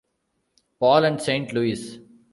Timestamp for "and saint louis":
1.05-1.99